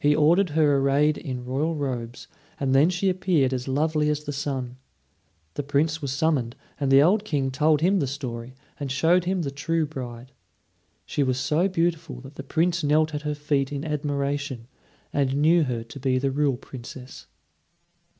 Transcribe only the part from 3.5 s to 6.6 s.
as lovely as the sun. The Prince was summoned;